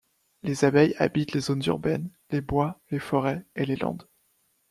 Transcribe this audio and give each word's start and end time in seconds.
Les 0.41 0.65
abeilles 0.65 0.95
habitent 0.97 1.33
les 1.33 1.41
zones 1.41 1.61
urbaines, 1.67 2.09
les 2.31 2.41
bois, 2.41 2.79
les 2.89 2.97
forêts 2.97 3.45
et 3.55 3.67
les 3.67 3.75
landes. 3.75 4.07